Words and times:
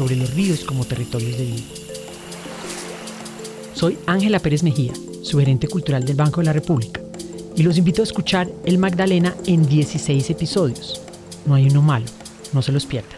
sobre 0.00 0.16
los 0.16 0.32
ríos 0.32 0.64
como 0.64 0.86
territorios 0.86 1.36
de 1.36 1.44
vida. 1.44 1.62
Soy 3.74 3.98
Ángela 4.06 4.38
Pérez 4.38 4.62
Mejía, 4.62 4.94
su 5.22 5.38
gerente 5.38 5.68
cultural 5.68 6.06
del 6.06 6.16
Banco 6.16 6.40
de 6.40 6.46
la 6.46 6.54
República, 6.54 7.02
y 7.54 7.62
los 7.62 7.76
invito 7.76 8.00
a 8.00 8.04
escuchar 8.04 8.50
El 8.64 8.78
Magdalena 8.78 9.36
en 9.44 9.68
16 9.68 10.30
episodios. 10.30 11.02
No 11.44 11.54
hay 11.54 11.68
uno 11.68 11.82
malo, 11.82 12.06
no 12.54 12.62
se 12.62 12.72
los 12.72 12.86
pierdan. 12.86 13.12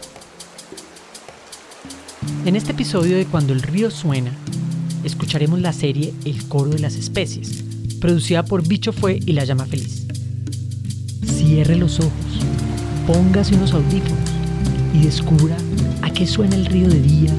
En 2.45 2.57
este 2.57 2.73
episodio 2.73 3.15
de 3.15 3.27
Cuando 3.27 3.53
el 3.53 3.61
río 3.61 3.89
suena, 3.89 4.33
escucharemos 5.05 5.61
la 5.61 5.71
serie 5.71 6.13
El 6.25 6.45
coro 6.49 6.71
de 6.71 6.79
las 6.79 6.95
especies, 6.95 7.63
producida 8.01 8.43
por 8.43 8.67
Bicho 8.67 8.91
Fue 8.91 9.21
y 9.25 9.31
La 9.31 9.45
Llama 9.45 9.67
Feliz. 9.67 10.05
Cierre 11.23 11.77
los 11.77 12.01
ojos, 12.01 12.11
póngase 13.07 13.55
unos 13.55 13.71
audífonos 13.71 14.22
y 14.93 15.01
descubra 15.01 15.57
a 16.01 16.09
qué 16.11 16.25
suena 16.27 16.55
el 16.55 16.65
río 16.65 16.87
de 16.87 17.01
día, 17.01 17.33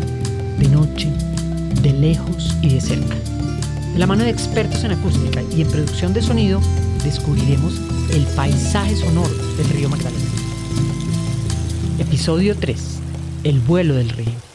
de 0.58 0.68
noche, 0.68 1.10
de 1.82 1.92
lejos 1.92 2.56
y 2.60 2.70
de 2.70 2.80
cerca. 2.80 3.14
De 3.92 3.98
la 3.98 4.06
mano 4.06 4.24
de 4.24 4.30
expertos 4.30 4.82
en 4.84 4.92
acústica 4.92 5.42
y 5.56 5.62
en 5.62 5.68
producción 5.68 6.12
de 6.12 6.22
sonido, 6.22 6.60
descubriremos 7.04 7.80
el 8.12 8.26
paisaje 8.34 8.96
sonoro 8.96 9.34
del 9.56 9.68
río 9.70 9.88
Magdalena. 9.88 10.24
Episodio 11.98 12.56
3. 12.56 12.98
El 13.44 13.60
vuelo 13.60 13.94
del 13.94 14.10
río. 14.10 14.53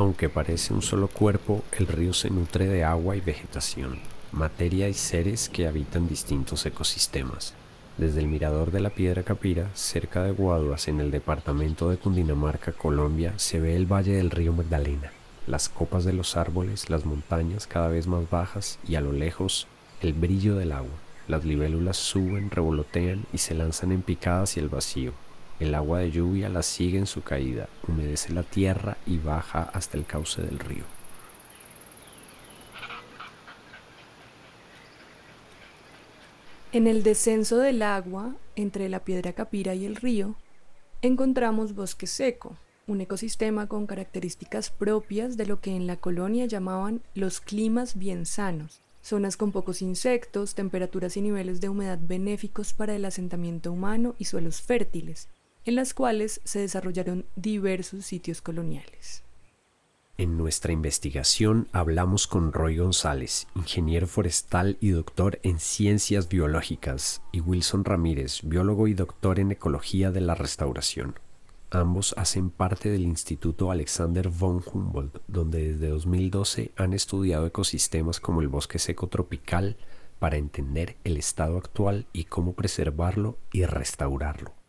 Aunque 0.00 0.30
parece 0.30 0.72
un 0.72 0.80
solo 0.80 1.08
cuerpo, 1.08 1.62
el 1.78 1.86
río 1.86 2.14
se 2.14 2.30
nutre 2.30 2.66
de 2.66 2.84
agua 2.84 3.16
y 3.16 3.20
vegetación, 3.20 3.98
materia 4.32 4.88
y 4.88 4.94
seres 4.94 5.50
que 5.50 5.66
habitan 5.66 6.08
distintos 6.08 6.64
ecosistemas. 6.64 7.52
Desde 7.98 8.20
el 8.20 8.26
mirador 8.26 8.70
de 8.70 8.80
la 8.80 8.88
Piedra 8.88 9.24
Capira, 9.24 9.68
cerca 9.74 10.22
de 10.22 10.30
Guaduas, 10.30 10.88
en 10.88 11.00
el 11.00 11.10
departamento 11.10 11.90
de 11.90 11.98
Cundinamarca, 11.98 12.72
Colombia, 12.72 13.34
se 13.36 13.60
ve 13.60 13.76
el 13.76 13.84
valle 13.84 14.12
del 14.12 14.30
río 14.30 14.54
Magdalena, 14.54 15.12
las 15.46 15.68
copas 15.68 16.06
de 16.06 16.14
los 16.14 16.34
árboles, 16.34 16.88
las 16.88 17.04
montañas 17.04 17.66
cada 17.66 17.88
vez 17.88 18.06
más 18.06 18.30
bajas 18.30 18.78
y 18.88 18.94
a 18.94 19.02
lo 19.02 19.12
lejos 19.12 19.66
el 20.00 20.14
brillo 20.14 20.56
del 20.56 20.72
agua. 20.72 20.96
Las 21.28 21.44
libélulas 21.44 21.98
suben, 21.98 22.50
revolotean 22.50 23.26
y 23.34 23.36
se 23.36 23.54
lanzan 23.54 23.92
en 23.92 24.00
picada 24.00 24.44
hacia 24.44 24.62
el 24.62 24.70
vacío, 24.70 25.12
el 25.60 25.74
agua 25.74 25.98
de 25.98 26.10
lluvia 26.10 26.48
la 26.48 26.62
sigue 26.62 26.98
en 26.98 27.06
su 27.06 27.22
caída, 27.22 27.68
humedece 27.86 28.32
la 28.32 28.42
tierra 28.42 28.96
y 29.06 29.18
baja 29.18 29.70
hasta 29.74 29.98
el 29.98 30.06
cauce 30.06 30.40
del 30.40 30.58
río. 30.58 30.84
En 36.72 36.86
el 36.86 37.02
descenso 37.02 37.58
del 37.58 37.82
agua, 37.82 38.34
entre 38.56 38.88
la 38.88 39.00
piedra 39.00 39.34
capira 39.34 39.74
y 39.74 39.84
el 39.84 39.96
río, 39.96 40.36
encontramos 41.02 41.74
bosque 41.74 42.06
seco, 42.06 42.56
un 42.86 43.02
ecosistema 43.02 43.66
con 43.66 43.86
características 43.86 44.70
propias 44.70 45.36
de 45.36 45.46
lo 45.46 45.60
que 45.60 45.76
en 45.76 45.86
la 45.86 45.96
colonia 45.96 46.46
llamaban 46.46 47.02
los 47.14 47.40
climas 47.40 47.98
bien 47.98 48.24
sanos, 48.24 48.80
zonas 49.02 49.36
con 49.36 49.52
pocos 49.52 49.82
insectos, 49.82 50.54
temperaturas 50.54 51.16
y 51.16 51.20
niveles 51.20 51.60
de 51.60 51.68
humedad 51.68 51.98
benéficos 52.00 52.72
para 52.72 52.94
el 52.94 53.04
asentamiento 53.04 53.72
humano 53.72 54.14
y 54.18 54.24
suelos 54.24 54.62
fértiles, 54.62 55.28
en 55.64 55.74
las 55.74 55.94
cuales 55.94 56.40
se 56.44 56.60
desarrollaron 56.60 57.26
diversos 57.36 58.04
sitios 58.04 58.40
coloniales. 58.40 59.22
En 60.20 60.36
nuestra 60.36 60.72
investigación 60.72 61.68
hablamos 61.72 62.26
con 62.26 62.52
Roy 62.52 62.76
González, 62.76 63.46
ingeniero 63.54 64.06
forestal 64.06 64.76
y 64.78 64.90
doctor 64.90 65.40
en 65.42 65.58
ciencias 65.58 66.28
biológicas, 66.28 67.22
y 67.32 67.40
Wilson 67.40 67.86
Ramírez, 67.86 68.40
biólogo 68.42 68.86
y 68.86 68.92
doctor 68.92 69.40
en 69.40 69.52
ecología 69.52 70.10
de 70.10 70.20
la 70.20 70.34
restauración. 70.34 71.18
Ambos 71.70 72.14
hacen 72.18 72.50
parte 72.50 72.90
del 72.90 73.02
Instituto 73.02 73.70
Alexander 73.70 74.28
von 74.28 74.62
Humboldt, 74.62 75.22
donde 75.26 75.72
desde 75.72 75.88
2012 75.88 76.72
han 76.76 76.92
estudiado 76.92 77.46
ecosistemas 77.46 78.20
como 78.20 78.42
el 78.42 78.48
bosque 78.48 78.78
seco 78.78 79.06
tropical, 79.06 79.78
para 80.18 80.36
entender 80.36 80.96
el 81.04 81.16
estado 81.16 81.56
actual 81.56 82.06
y 82.12 82.24
cómo 82.24 82.52
preservarlo 82.52 83.38
y 83.52 83.64
restaurarlo. 83.64 84.59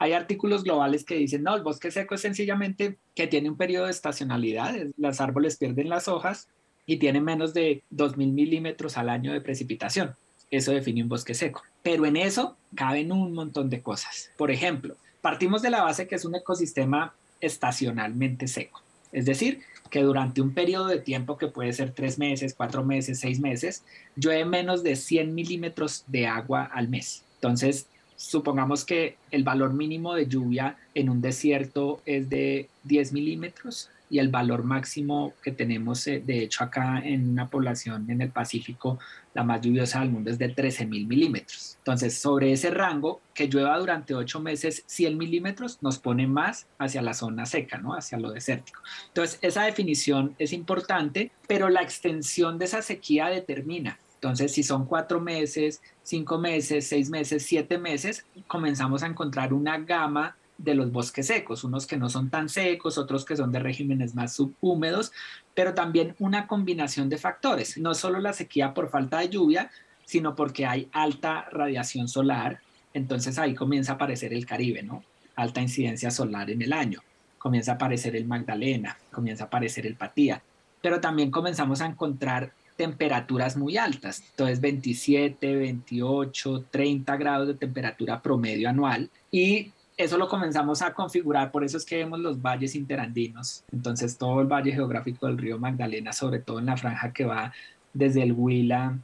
Hay 0.00 0.14
artículos 0.14 0.64
globales 0.64 1.04
que 1.04 1.14
dicen, 1.14 1.42
no, 1.42 1.54
el 1.54 1.62
bosque 1.62 1.90
seco 1.90 2.14
es 2.14 2.22
sencillamente 2.22 2.96
que 3.14 3.26
tiene 3.26 3.50
un 3.50 3.58
periodo 3.58 3.84
de 3.84 3.90
estacionalidad, 3.90 4.74
los 4.96 5.20
árboles 5.20 5.58
pierden 5.58 5.90
las 5.90 6.08
hojas 6.08 6.48
y 6.86 6.96
tienen 6.96 7.22
menos 7.22 7.52
de 7.52 7.82
2.000 7.92 8.32
milímetros 8.32 8.96
al 8.96 9.10
año 9.10 9.30
de 9.30 9.42
precipitación. 9.42 10.14
Eso 10.50 10.72
define 10.72 11.02
un 11.02 11.10
bosque 11.10 11.34
seco. 11.34 11.62
Pero 11.82 12.06
en 12.06 12.16
eso 12.16 12.56
caben 12.74 13.12
un 13.12 13.34
montón 13.34 13.68
de 13.68 13.82
cosas. 13.82 14.30
Por 14.38 14.50
ejemplo, 14.50 14.96
partimos 15.20 15.60
de 15.60 15.68
la 15.68 15.82
base 15.82 16.08
que 16.08 16.14
es 16.14 16.24
un 16.24 16.34
ecosistema 16.34 17.14
estacionalmente 17.42 18.48
seco. 18.48 18.82
Es 19.12 19.26
decir, 19.26 19.60
que 19.90 20.00
durante 20.00 20.40
un 20.40 20.54
periodo 20.54 20.86
de 20.86 21.00
tiempo 21.00 21.36
que 21.36 21.48
puede 21.48 21.74
ser 21.74 21.92
tres 21.92 22.18
meses, 22.18 22.54
cuatro 22.54 22.84
meses, 22.84 23.20
seis 23.20 23.38
meses, 23.38 23.84
llueve 24.16 24.46
menos 24.46 24.82
de 24.82 24.96
100 24.96 25.34
milímetros 25.34 26.04
de 26.06 26.26
agua 26.26 26.64
al 26.64 26.88
mes. 26.88 27.22
Entonces, 27.34 27.86
supongamos 28.20 28.84
que 28.84 29.16
el 29.30 29.44
valor 29.44 29.72
mínimo 29.72 30.14
de 30.14 30.26
lluvia 30.26 30.76
en 30.94 31.08
un 31.08 31.22
desierto 31.22 32.02
es 32.04 32.28
de 32.28 32.68
10 32.84 33.14
milímetros 33.14 33.88
y 34.10 34.18
el 34.18 34.28
valor 34.28 34.62
máximo 34.62 35.32
que 35.42 35.52
tenemos, 35.52 36.06
eh, 36.06 36.22
de 36.24 36.42
hecho, 36.42 36.64
acá 36.64 37.00
en 37.02 37.30
una 37.30 37.48
población 37.48 38.10
en 38.10 38.20
el 38.20 38.30
Pacífico, 38.30 38.98
la 39.32 39.42
más 39.42 39.62
lluviosa 39.62 40.00
del 40.00 40.10
mundo 40.10 40.30
es 40.30 40.38
de 40.38 40.50
13 40.50 40.84
mil 40.84 41.06
milímetros. 41.06 41.76
Entonces, 41.78 42.18
sobre 42.18 42.52
ese 42.52 42.70
rango, 42.70 43.22
que 43.32 43.46
llueva 43.46 43.78
durante 43.78 44.14
ocho 44.14 44.38
meses 44.38 44.82
100 44.86 45.16
milímetros, 45.16 45.78
nos 45.80 45.98
pone 45.98 46.26
más 46.26 46.66
hacia 46.78 47.00
la 47.00 47.14
zona 47.14 47.46
seca, 47.46 47.78
¿no? 47.78 47.94
Hacia 47.94 48.18
lo 48.18 48.32
desértico. 48.32 48.82
Entonces, 49.08 49.38
esa 49.40 49.62
definición 49.62 50.34
es 50.38 50.52
importante, 50.52 51.30
pero 51.48 51.70
la 51.70 51.80
extensión 51.80 52.58
de 52.58 52.66
esa 52.66 52.82
sequía 52.82 53.28
determina 53.28 53.98
entonces, 54.20 54.52
si 54.52 54.62
son 54.62 54.84
cuatro 54.84 55.18
meses, 55.18 55.80
cinco 56.02 56.36
meses, 56.36 56.86
seis 56.86 57.08
meses, 57.08 57.42
siete 57.42 57.78
meses, 57.78 58.26
comenzamos 58.48 59.02
a 59.02 59.06
encontrar 59.06 59.54
una 59.54 59.78
gama 59.78 60.36
de 60.58 60.74
los 60.74 60.92
bosques 60.92 61.28
secos, 61.28 61.64
unos 61.64 61.86
que 61.86 61.96
no 61.96 62.10
son 62.10 62.28
tan 62.28 62.50
secos, 62.50 62.98
otros 62.98 63.24
que 63.24 63.34
son 63.34 63.50
de 63.50 63.60
regímenes 63.60 64.14
más 64.14 64.34
subhúmedos, 64.34 65.10
pero 65.54 65.72
también 65.72 66.16
una 66.18 66.46
combinación 66.46 67.08
de 67.08 67.16
factores, 67.16 67.78
no 67.78 67.94
solo 67.94 68.20
la 68.20 68.34
sequía 68.34 68.74
por 68.74 68.90
falta 68.90 69.20
de 69.20 69.30
lluvia, 69.30 69.70
sino 70.04 70.36
porque 70.36 70.66
hay 70.66 70.90
alta 70.92 71.46
radiación 71.50 72.06
solar, 72.06 72.60
entonces 72.92 73.38
ahí 73.38 73.54
comienza 73.54 73.92
a 73.92 73.94
aparecer 73.94 74.34
el 74.34 74.44
Caribe, 74.44 74.82
¿no? 74.82 75.02
Alta 75.34 75.62
incidencia 75.62 76.10
solar 76.10 76.50
en 76.50 76.60
el 76.60 76.74
año, 76.74 77.00
comienza 77.38 77.72
a 77.72 77.74
aparecer 77.76 78.14
el 78.16 78.26
Magdalena, 78.26 78.98
comienza 79.10 79.44
a 79.44 79.46
aparecer 79.46 79.86
el 79.86 79.96
Patía, 79.96 80.42
pero 80.82 81.00
también 81.00 81.30
comenzamos 81.30 81.80
a 81.80 81.86
encontrar 81.86 82.52
temperaturas 82.80 83.58
muy 83.58 83.76
altas, 83.76 84.24
entonces 84.30 84.58
27, 84.58 85.54
28, 85.54 86.64
30 86.70 87.16
grados 87.18 87.46
de 87.48 87.52
temperatura 87.52 88.22
promedio 88.22 88.70
anual 88.70 89.10
y 89.30 89.70
eso 89.98 90.16
lo 90.16 90.28
comenzamos 90.28 90.80
a 90.80 90.94
configurar, 90.94 91.52
por 91.52 91.62
eso 91.62 91.76
es 91.76 91.84
que 91.84 91.98
vemos 91.98 92.20
los 92.20 92.40
valles 92.40 92.74
interandinos, 92.74 93.64
entonces 93.70 94.16
todo 94.16 94.40
el 94.40 94.46
valle 94.46 94.72
geográfico 94.72 95.26
del 95.26 95.36
río 95.36 95.58
Magdalena, 95.58 96.14
sobre 96.14 96.38
todo 96.38 96.58
en 96.58 96.64
la 96.64 96.78
franja 96.78 97.12
que 97.12 97.26
va 97.26 97.52
desde 97.92 98.22
el 98.22 98.32
Huila 98.32 98.98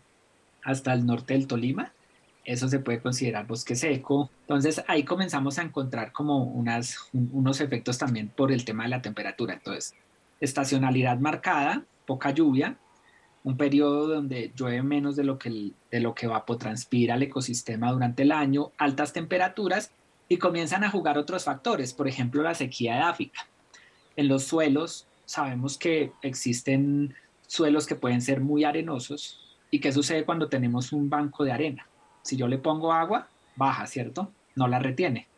hasta 0.65 0.95
el 0.95 1.05
norte 1.05 1.35
del 1.35 1.47
Tolima, 1.47 1.93
eso 2.47 2.69
se 2.69 2.79
puede 2.79 3.01
considerar 3.01 3.47
bosque 3.47 3.75
seco. 3.75 4.31
Entonces 4.41 4.83
ahí 4.89 5.03
comenzamos 5.03 5.59
a 5.59 5.63
encontrar 5.63 6.13
como 6.13 6.45
unos 6.45 7.61
efectos 7.61 7.99
también 7.99 8.29
por 8.29 8.53
el 8.53 8.65
tema 8.65 8.85
de 8.85 8.89
la 8.89 9.03
temperatura. 9.03 9.53
Entonces, 9.53 9.95
estacionalidad 10.41 11.19
marcada, 11.19 11.83
poca 12.07 12.31
lluvia, 12.31 12.79
un 13.47 13.57
periodo 13.57 14.09
donde 14.09 14.51
llueve 14.57 14.83
menos 14.83 15.15
de 15.15 15.23
lo 15.23 15.39
que, 15.39 15.71
de 15.93 16.01
lo 16.01 16.17
que 16.17 16.27
evapotranspira 16.27 17.15
el 17.15 17.23
ecosistema 17.23 17.93
durante 17.93 18.25
el 18.25 18.33
año, 18.33 18.73
altas 18.77 19.13
temperaturas 19.13 19.93
y 20.29 20.39
comienzan 20.39 20.83
a 20.83 20.91
jugar 20.91 21.17
otros 21.17 21.45
factores, 21.45 21.93
por 21.95 22.09
ejemplo 22.09 22.43
la 22.43 22.57
sequía 22.57 22.97
edáfica. 22.97 23.47
En 24.17 24.27
los 24.27 24.43
suelos 24.43 25.07
sabemos 25.27 25.79
que 25.79 26.11
existen 26.23 27.15
suelos 27.47 27.87
que 27.87 27.95
pueden 27.95 28.21
ser 28.21 28.41
muy 28.41 28.65
arenosos 28.65 29.57
y 29.71 29.79
qué 29.79 29.93
sucede 29.93 30.25
cuando 30.25 30.49
tenemos 30.49 30.91
un 30.91 31.09
banco 31.09 31.45
de 31.45 31.53
arena. 31.53 31.87
Si 32.23 32.37
yo 32.37 32.49
le 32.49 32.59
pongo 32.59 32.93
agua, 32.93 33.29
baja, 33.55 33.87
¿cierto? 33.87 34.33
No 34.57 34.67
la 34.67 34.81
retiene. 34.81 35.29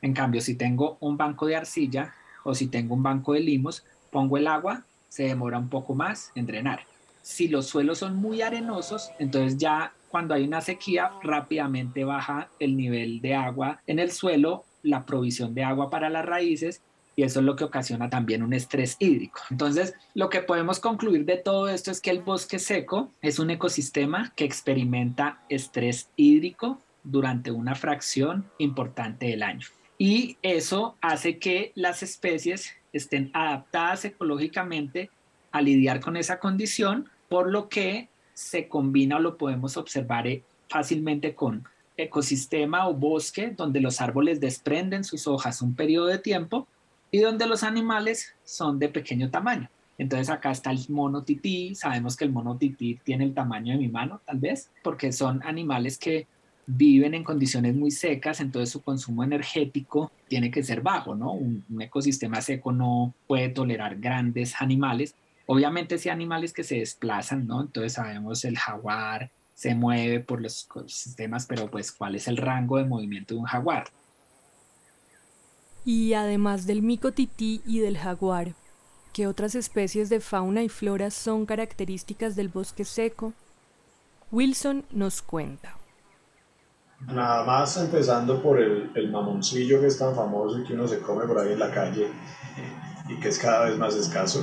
En 0.00 0.14
cambio, 0.14 0.40
si 0.40 0.56
tengo 0.56 0.96
un 0.98 1.16
banco 1.16 1.46
de 1.46 1.54
arcilla 1.54 2.12
o 2.42 2.56
si 2.56 2.66
tengo 2.66 2.96
un 2.96 3.04
banco 3.04 3.34
de 3.34 3.40
limos, 3.40 3.84
pongo 4.10 4.36
el 4.36 4.48
agua, 4.48 4.84
se 5.08 5.22
demora 5.22 5.58
un 5.58 5.68
poco 5.68 5.94
más 5.94 6.32
en 6.34 6.46
drenar. 6.46 6.91
Si 7.22 7.48
los 7.48 7.66
suelos 7.66 7.98
son 7.98 8.16
muy 8.16 8.42
arenosos, 8.42 9.10
entonces 9.18 9.58
ya 9.58 9.92
cuando 10.08 10.34
hay 10.34 10.44
una 10.44 10.60
sequía 10.60 11.12
rápidamente 11.22 12.04
baja 12.04 12.48
el 12.58 12.76
nivel 12.76 13.20
de 13.20 13.34
agua 13.34 13.80
en 13.86 13.98
el 13.98 14.12
suelo, 14.12 14.64
la 14.82 15.06
provisión 15.06 15.54
de 15.54 15.64
agua 15.64 15.88
para 15.88 16.10
las 16.10 16.26
raíces 16.26 16.82
y 17.14 17.22
eso 17.22 17.40
es 17.40 17.46
lo 17.46 17.56
que 17.56 17.64
ocasiona 17.64 18.08
también 18.08 18.42
un 18.42 18.52
estrés 18.52 18.96
hídrico. 18.98 19.40
Entonces, 19.50 19.94
lo 20.14 20.30
que 20.30 20.40
podemos 20.40 20.80
concluir 20.80 21.24
de 21.24 21.36
todo 21.36 21.68
esto 21.68 21.90
es 21.90 22.00
que 22.00 22.10
el 22.10 22.22
bosque 22.22 22.58
seco 22.58 23.10
es 23.20 23.38
un 23.38 23.50
ecosistema 23.50 24.32
que 24.34 24.44
experimenta 24.44 25.40
estrés 25.48 26.08
hídrico 26.16 26.80
durante 27.04 27.50
una 27.50 27.74
fracción 27.74 28.46
importante 28.58 29.26
del 29.26 29.42
año. 29.42 29.66
Y 29.98 30.38
eso 30.42 30.96
hace 31.00 31.38
que 31.38 31.72
las 31.74 32.02
especies 32.02 32.72
estén 32.92 33.30
adaptadas 33.34 34.04
ecológicamente 34.04 35.10
a 35.50 35.60
lidiar 35.60 36.00
con 36.00 36.16
esa 36.16 36.38
condición, 36.38 37.08
por 37.32 37.50
lo 37.50 37.70
que 37.70 38.10
se 38.34 38.68
combina 38.68 39.16
o 39.16 39.18
lo 39.18 39.38
podemos 39.38 39.78
observar 39.78 40.26
eh, 40.26 40.42
fácilmente 40.68 41.34
con 41.34 41.64
ecosistema 41.96 42.86
o 42.86 42.92
bosque 42.92 43.54
donde 43.56 43.80
los 43.80 44.02
árboles 44.02 44.38
desprenden 44.38 45.02
sus 45.02 45.26
hojas 45.26 45.62
un 45.62 45.74
periodo 45.74 46.08
de 46.08 46.18
tiempo 46.18 46.68
y 47.10 47.20
donde 47.20 47.46
los 47.46 47.62
animales 47.62 48.34
son 48.44 48.78
de 48.78 48.90
pequeño 48.90 49.30
tamaño. 49.30 49.70
Entonces 49.96 50.28
acá 50.28 50.50
está 50.50 50.72
el 50.72 50.80
mono 50.90 51.22
tití, 51.22 51.74
sabemos 51.74 52.16
que 52.18 52.24
el 52.24 52.32
mono 52.32 52.58
tití 52.58 53.00
tiene 53.02 53.24
el 53.24 53.32
tamaño 53.32 53.72
de 53.72 53.78
mi 53.78 53.88
mano 53.88 54.20
tal 54.26 54.38
vez, 54.38 54.70
porque 54.82 55.10
son 55.10 55.42
animales 55.42 55.96
que 55.96 56.26
viven 56.66 57.14
en 57.14 57.24
condiciones 57.24 57.74
muy 57.74 57.92
secas, 57.92 58.40
entonces 58.40 58.68
su 58.68 58.82
consumo 58.82 59.24
energético 59.24 60.12
tiene 60.28 60.50
que 60.50 60.62
ser 60.62 60.82
bajo, 60.82 61.14
¿no? 61.14 61.32
Un, 61.32 61.64
un 61.70 61.80
ecosistema 61.80 62.42
seco 62.42 62.72
no 62.72 63.14
puede 63.26 63.48
tolerar 63.48 63.96
grandes 63.98 64.60
animales, 64.60 65.14
Obviamente 65.52 65.98
sí 65.98 66.08
animales 66.08 66.54
que 66.54 66.64
se 66.64 66.76
desplazan, 66.76 67.46
¿no? 67.46 67.60
Entonces 67.60 67.92
sabemos 67.92 68.42
el 68.46 68.56
jaguar 68.56 69.30
se 69.52 69.74
mueve 69.74 70.20
por 70.20 70.40
los 70.40 70.66
sistemas, 70.86 71.44
pero 71.44 71.70
pues 71.70 71.92
¿cuál 71.92 72.14
es 72.14 72.26
el 72.26 72.38
rango 72.38 72.78
de 72.78 72.86
movimiento 72.86 73.34
de 73.34 73.40
un 73.40 73.46
jaguar? 73.46 73.84
Y 75.84 76.14
además 76.14 76.66
del 76.66 76.80
micotití 76.80 77.60
y 77.66 77.80
del 77.80 77.98
jaguar, 77.98 78.54
¿qué 79.12 79.26
otras 79.26 79.54
especies 79.54 80.08
de 80.08 80.20
fauna 80.20 80.62
y 80.62 80.70
flora 80.70 81.10
son 81.10 81.44
características 81.44 82.34
del 82.34 82.48
bosque 82.48 82.86
seco? 82.86 83.34
Wilson 84.30 84.86
nos 84.90 85.20
cuenta. 85.20 85.76
Nada 87.00 87.44
más 87.44 87.76
empezando 87.76 88.42
por 88.42 88.58
el, 88.58 88.90
el 88.94 89.10
mamoncillo 89.10 89.82
que 89.82 89.88
es 89.88 89.98
tan 89.98 90.16
famoso 90.16 90.60
y 90.60 90.64
que 90.64 90.72
uno 90.72 90.88
se 90.88 91.00
come 91.00 91.26
por 91.26 91.38
ahí 91.38 91.52
en 91.52 91.58
la 91.58 91.70
calle 91.70 92.08
y 93.06 93.20
que 93.20 93.28
es 93.28 93.38
cada 93.38 93.66
vez 93.66 93.76
más 93.76 93.94
escaso 93.94 94.42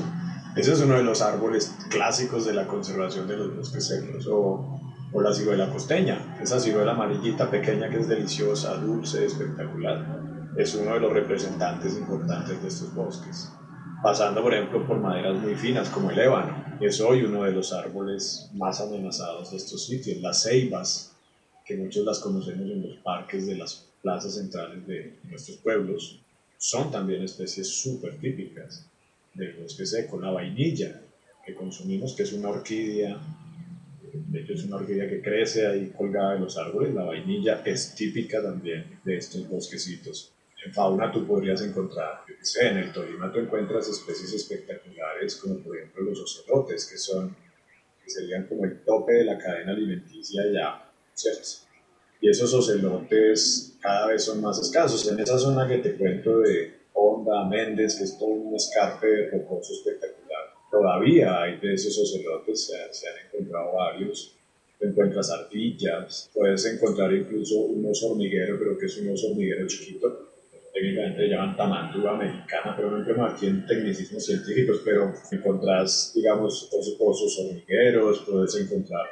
ese 0.56 0.74
es 0.74 0.82
uno 0.82 0.96
de 0.96 1.04
los 1.04 1.22
árboles 1.22 1.76
clásicos 1.90 2.46
de 2.46 2.54
la 2.54 2.68
conservación 2.68 3.28
de 3.28 3.38
los 3.38 3.56
bosques 3.56 3.88
secos, 3.88 4.28
o, 4.28 4.80
o 5.14 5.22
la 5.22 5.34
ciruela 5.34 5.70
costeña, 5.70 6.38
esa 6.42 6.60
ciruela 6.60 6.92
amarillita 6.94 7.52
pequeña 7.52 7.90
que 7.90 8.00
es 8.00 8.08
deliciosa, 8.08 8.76
dulce, 8.78 9.26
espectacular. 9.26 10.20
Es 10.58 10.74
uno 10.74 10.96
de 10.96 11.00
los 11.00 11.14
representantes 11.14 11.96
importantes 11.96 12.62
de 12.62 12.68
estos 12.68 12.94
bosques. 12.94 13.50
Pasando, 14.02 14.42
por 14.42 14.54
ejemplo, 14.54 14.86
por 14.88 14.98
maderas 14.98 15.40
muy 15.40 15.56
finas 15.56 15.88
como 15.90 16.10
el 16.10 16.18
ébano, 16.18 16.64
es 16.82 17.00
hoy 17.00 17.24
uno 17.24 17.44
de 17.44 17.52
los 17.52 17.72
árboles 17.72 18.50
más 18.54 18.82
amenazados 18.82 19.52
de 19.52 19.58
estos 19.58 19.86
sitios. 19.86 20.22
Las 20.22 20.44
ceibas, 20.44 21.14
que 21.64 21.78
muchos 21.78 22.04
las 22.06 22.20
conocemos 22.20 22.70
en 22.72 22.82
los 22.82 22.98
parques 22.98 23.46
de 23.46 23.56
las 23.56 23.86
plazas 24.02 24.36
centrales 24.36 24.88
de 24.88 25.20
nuestros 25.26 25.58
pueblos, 25.58 26.20
son 26.58 26.92
también 26.92 27.24
especies 27.24 27.68
súper 27.68 28.18
típicas 28.18 28.89
del 29.34 29.54
bosque 29.54 29.86
seco, 29.86 30.20
la 30.20 30.32
vainilla 30.32 31.02
que 31.46 31.54
consumimos, 31.54 32.14
que 32.14 32.24
es 32.24 32.34
una 32.34 32.50
orquídea, 32.50 33.20
de 34.14 34.42
hecho 34.42 34.54
es 34.54 34.64
una 34.66 34.78
orquídea 34.78 35.10
que 35.10 35.22
crece 35.22 35.68
ahí 35.68 35.92
colgada 35.96 36.34
de 36.34 36.40
los 36.40 36.58
árboles, 36.58 36.94
la 36.94 37.04
vainilla 37.04 37.62
es 37.66 37.96
típica 37.96 38.42
también 38.42 39.00
de 39.04 39.18
estos 39.18 39.48
bosquecitos. 39.48 40.34
En 40.66 40.74
fauna 40.74 41.12
tú 41.12 41.26
podrías 41.26 41.62
encontrar, 41.62 42.22
en 42.62 42.78
el 42.78 42.92
Tolima 42.92 43.32
tú 43.32 43.40
encuentras 43.40 43.88
especies 43.88 44.34
espectaculares 44.34 45.36
como 45.38 45.60
por 45.60 45.78
ejemplo 45.78 46.04
los 46.04 46.20
ocelotes, 46.20 46.86
que 46.86 46.98
son, 46.98 47.36
que 48.04 48.10
serían 48.10 48.46
como 48.48 48.66
el 48.66 48.82
tope 48.82 49.14
de 49.14 49.24
la 49.24 49.38
cadena 49.38 49.72
alimenticia 49.72 50.44
ya, 50.52 50.92
¿cierto? 51.14 51.48
Y 52.22 52.30
esos 52.30 52.54
ocelotes 52.54 53.78
cada 53.80 54.08
vez 54.08 54.26
son 54.26 54.42
más 54.42 54.60
escasos. 54.60 55.10
En 55.10 55.20
esa 55.20 55.40
zona 55.40 55.68
que 55.68 55.78
te 55.78 55.96
cuento 55.96 56.40
de, 56.40 56.79
Honda, 57.00 57.46
Méndez, 57.46 57.98
que 57.98 58.04
es 58.04 58.18
todo 58.18 58.30
un 58.30 58.56
escarpe 58.56 59.30
rocoso 59.32 59.74
espectacular. 59.74 60.54
Todavía 60.70 61.42
hay 61.42 61.58
de 61.58 61.74
esos 61.74 61.98
ocelotes, 61.98 62.68
se, 62.68 63.08
han 63.08 63.26
encontrado 63.26 63.74
varios. 63.74 64.36
Encuentras 64.82 65.32
ardillas, 65.32 66.30
puedes 66.34 66.66
encontrar 66.66 67.14
incluso 67.14 67.60
un 67.60 67.86
oso 67.90 68.12
hormiguero, 68.12 68.58
pero 68.60 68.78
que 68.78 68.86
es 68.86 68.98
un 68.98 69.10
oso 69.10 69.28
hormiguero 69.28 69.66
chiquito. 69.68 70.28
Técnicamente 70.74 71.22
le 71.22 71.30
llaman 71.30 71.58
tamandúa 71.58 72.16
mexicana, 72.16 72.76
pero 72.76 72.92
no 72.92 72.98
entremos 73.00 73.34
aquí 73.34 73.48
en 73.48 73.66
tecnicismos 73.66 74.26
científicos, 74.26 74.82
pero 74.86 75.14
encontrás, 75.32 76.14
digamos, 76.16 76.70
osos, 76.72 77.40
hormigueros, 77.40 78.24
puedes 78.30 78.56
encontrar 78.56 79.08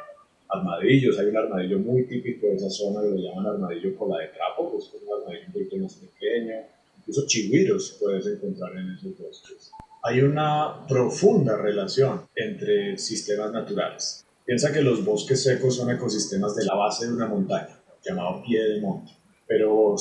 armadillos. 0.50 1.18
Hay 1.20 1.28
un 1.28 1.38
armadillo 1.38 1.80
muy 1.80 2.06
típico 2.06 2.48
de 2.48 2.56
esa 2.56 2.70
zona 2.70 3.02
lo 3.02 3.16
llaman 3.16 3.48
armadillo 3.48 3.96
cola 3.98 4.20
de 4.20 4.28
trapo, 4.28 4.72
que 4.72 4.78
es 4.78 4.94
un 4.94 5.14
armadillo 5.22 5.48
un 5.48 5.54
poquito 5.54 5.78
más 5.78 5.96
pequeño. 5.96 6.77
Incluso 7.08 7.26
chigüiros 7.26 7.98
puedes 8.02 8.28
encontrar 8.28 8.76
en 8.78 8.92
esos 8.92 9.18
bosques. 9.18 9.72
Hay 10.04 10.20
una 10.20 10.86
profunda 10.88 11.56
relación 11.56 12.24
entre 12.36 12.98
sistemas 12.98 13.54
naturales. 13.54 14.26
Piensa 14.46 14.74
que 14.74 14.82
los 14.82 15.06
bosques 15.06 15.42
secos 15.42 15.78
son 15.78 15.90
ecosistemas 15.90 16.56
de 16.56 16.66
la 16.66 16.76
base 16.76 17.08
de 17.08 17.14
una 17.14 17.28
montaña, 17.28 17.80
llamado 18.04 18.44
pie 18.44 18.62
de 18.62 18.82
monte. 18.82 19.14
Pero 19.48 19.96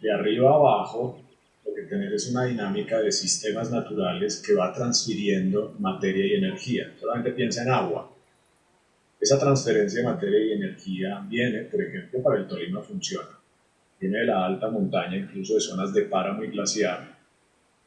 de 0.00 0.12
arriba 0.12 0.50
a 0.50 0.54
abajo, 0.54 1.20
lo 1.64 1.74
que 1.74 1.82
tener 1.82 2.12
es 2.12 2.28
una 2.28 2.44
dinámica 2.44 3.00
de 3.00 3.12
sistemas 3.12 3.70
naturales 3.70 4.42
que 4.44 4.54
va 4.54 4.72
transfiriendo 4.72 5.76
materia 5.78 6.26
y 6.26 6.38
energía. 6.38 6.92
Solamente 6.98 7.30
piensa 7.30 7.62
en 7.62 7.70
agua 7.70 8.10
esa 9.20 9.38
transferencia 9.38 10.00
de 10.00 10.06
materia 10.06 10.38
y 10.38 10.52
energía 10.52 11.24
viene, 11.28 11.62
por 11.64 11.82
ejemplo, 11.82 12.22
para 12.22 12.38
el 12.38 12.46
Tolima 12.46 12.80
funciona. 12.82 13.37
Viene 14.00 14.18
de 14.18 14.26
la 14.26 14.46
alta 14.46 14.68
montaña, 14.68 15.16
incluso 15.16 15.54
de 15.54 15.60
zonas 15.60 15.92
de 15.92 16.02
páramo 16.02 16.44
y 16.44 16.48
glaciar. 16.48 17.18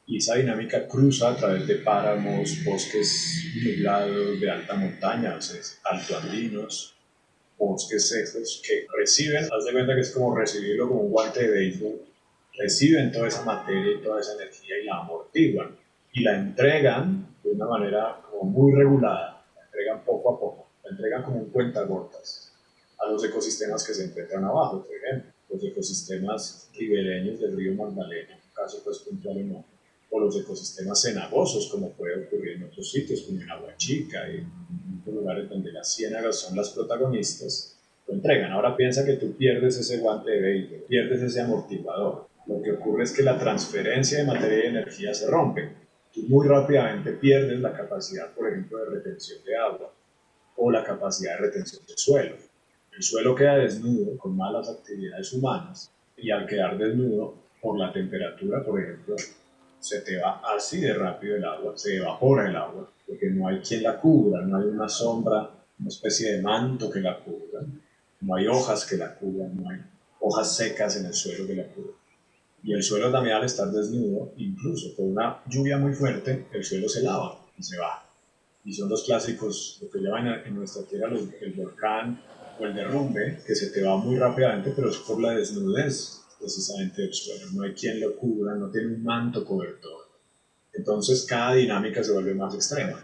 Y 0.06 0.18
esa 0.18 0.36
dinámica 0.36 0.88
cruza 0.88 1.30
a 1.30 1.36
través 1.36 1.68
de 1.68 1.76
páramos, 1.76 2.64
bosques 2.66 3.46
nublados 3.64 4.40
de 4.40 4.52
alta 4.52 4.76
montaña, 4.76 5.36
o 5.36 5.42
sea, 5.42 5.62
altoandinos, 5.86 6.96
bosques 7.58 8.10
secos 8.10 8.62
que 8.66 8.86
reciben, 8.98 9.46
haz 9.52 9.66
de 9.66 9.72
cuenta 9.72 9.96
que 9.96 10.02
es 10.02 10.12
como 10.12 10.36
recibirlo 10.36 10.90
como 10.90 11.02
un 11.02 11.12
guante 11.12 11.48
de 11.48 11.52
béisbol, 11.52 12.02
reciben 12.58 13.12
toda 13.12 13.28
esa 13.28 13.46
materia 13.46 13.94
y 13.94 14.02
toda 14.02 14.20
esa 14.20 14.34
energía 14.34 14.80
y 14.80 14.86
la 14.86 14.98
amortiguan 14.98 15.78
y 16.12 16.24
la 16.24 16.36
entregan 16.36 17.28
de 17.44 17.52
una 17.52 17.68
manera 17.68 18.22
como 18.30 18.52
muy 18.52 18.74
regulada, 18.74 19.46
la 19.56 19.64
entregan 19.64 20.04
poco 20.04 20.36
a 20.36 20.40
poco 20.40 20.72
entregan 20.92 21.24
como 21.24 21.40
un 21.40 21.50
cuentagotas 21.50 22.54
a 23.00 23.10
los 23.10 23.24
ecosistemas 23.24 23.86
que 23.86 23.94
se 23.94 24.06
encuentran 24.06 24.44
abajo, 24.44 24.86
por 24.86 24.96
ejemplo, 24.96 25.32
los 25.52 25.64
ecosistemas 25.64 26.70
ribereños 26.74 27.40
del 27.40 27.56
río 27.56 27.74
Magdalena, 27.76 28.34
en 28.34 28.54
caso 28.54 28.82
pues 28.84 29.00
puntual 29.00 29.48
no, 29.48 29.66
o 30.10 30.20
los 30.20 30.40
ecosistemas 30.40 31.02
cenagosos, 31.02 31.70
como 31.72 31.92
puede 31.92 32.26
ocurrir 32.26 32.58
en 32.58 32.64
otros 32.64 32.92
sitios, 32.92 33.22
como 33.22 33.42
en 33.42 33.50
Agua 33.50 33.76
Chica 33.78 34.30
y 34.30 34.38
en 34.38 35.00
otros 35.02 35.16
lugares 35.16 35.50
donde 35.50 35.72
las 35.72 35.94
ciénagas 35.94 36.40
son 36.40 36.56
las 36.56 36.70
protagonistas, 36.70 37.78
lo 38.08 38.14
entregan. 38.16 38.52
Ahora 38.52 38.76
piensa 38.76 39.06
que 39.06 39.14
tú 39.14 39.36
pierdes 39.36 39.78
ese 39.78 40.00
guante 40.00 40.32
de 40.32 40.42
béisbol, 40.42 40.86
pierdes 40.88 41.22
ese 41.22 41.42
amortiguador. 41.42 42.28
Lo 42.48 42.62
que 42.62 42.74
ocurre 42.74 43.04
es 43.04 43.12
que 43.14 43.24
la 43.24 43.40
transferencia 43.40 44.18
de 44.18 44.26
materia 44.26 44.66
y 44.66 44.68
energía 44.68 45.14
se 45.14 45.28
rompe. 45.28 45.70
Tú 46.14 46.24
muy 46.24 46.46
rápidamente 46.46 47.14
pierdes 47.14 47.60
la 47.60 47.72
capacidad, 47.72 48.34
por 48.34 48.50
ejemplo, 48.50 48.80
de 48.80 48.86
retención 48.98 49.42
de 49.46 49.56
agua 49.56 49.94
o 50.58 50.70
la 50.70 50.84
capacidad 50.84 51.36
de 51.36 51.48
retención 51.48 51.86
del 51.86 51.98
suelo. 51.98 52.51
El 53.02 53.06
suelo 53.06 53.34
queda 53.34 53.56
desnudo 53.56 54.16
con 54.16 54.38
malas 54.38 54.70
actividades 54.70 55.34
humanas 55.34 55.92
y 56.16 56.30
al 56.30 56.46
quedar 56.46 56.78
desnudo 56.78 57.34
por 57.60 57.80
la 57.80 57.92
temperatura, 57.92 58.64
por 58.64 58.80
ejemplo, 58.80 59.16
se 59.80 60.02
te 60.02 60.18
va 60.20 60.40
así 60.56 60.80
de 60.82 60.94
rápido 60.94 61.36
el 61.36 61.44
agua, 61.44 61.76
se 61.76 61.96
evapora 61.96 62.48
el 62.48 62.56
agua, 62.56 62.92
porque 63.08 63.32
no 63.32 63.48
hay 63.48 63.58
quien 63.62 63.82
la 63.82 64.00
cubra, 64.00 64.42
no 64.42 64.58
hay 64.58 64.66
una 64.66 64.88
sombra, 64.88 65.50
una 65.80 65.90
especie 65.90 66.34
de 66.34 66.44
manto 66.44 66.92
que 66.92 67.00
la 67.00 67.18
cubra, 67.18 67.62
no 68.20 68.36
hay 68.36 68.46
hojas 68.46 68.86
que 68.86 68.98
la 68.98 69.16
cubran, 69.16 69.56
no 69.56 69.72
hay 69.72 69.80
hojas 70.20 70.56
secas 70.56 70.98
en 70.98 71.08
el 71.08 71.16
suelo 71.16 71.48
que 71.48 71.56
la 71.56 71.66
cubran. 71.70 71.96
Y 72.62 72.74
el 72.74 72.84
suelo 72.84 73.12
también 73.12 73.38
al 73.38 73.46
estar 73.46 73.72
desnudo, 73.72 74.32
incluso 74.38 74.96
con 74.96 75.14
una 75.14 75.42
lluvia 75.48 75.80
muy 75.80 75.94
fuerte, 75.96 76.46
el 76.54 76.64
suelo 76.64 76.88
se 76.88 77.02
lava 77.02 77.48
y 77.58 77.64
se 77.64 77.80
va 77.80 78.12
y 78.64 78.74
son 78.74 78.90
los 78.90 79.04
clásicos, 79.04 79.80
lo 79.82 79.90
que 79.90 80.00
llaman 80.00 80.42
en 80.46 80.56
nuestra 80.56 80.84
tierra 80.84 81.10
el 81.10 81.54
volcán 81.54 82.22
o 82.62 82.66
el 82.66 82.76
derrumbe, 82.76 83.40
que 83.46 83.56
se 83.56 83.72
te 83.72 83.82
va 83.82 83.98
muy 83.98 84.18
rápidamente, 84.18 84.74
pero 84.76 84.90
es 84.90 84.98
por 84.98 85.20
la 85.22 85.32
desnudez 85.32 86.22
precisamente 86.40 87.02
del 87.02 87.14
suelo. 87.14 87.48
No 87.54 87.64
hay 87.64 87.74
quien 87.74 88.00
lo 88.00 88.16
cubra, 88.16 88.56
no 88.56 88.70
tiene 88.70 88.88
un 88.88 89.04
manto 89.04 89.44
cobertor. 89.44 90.10
Entonces 90.74 91.26
cada 91.28 91.56
dinámica 91.56 92.04
se 92.04 92.14
vuelve 92.14 92.34
más 92.34 92.54
extrema. 92.56 93.04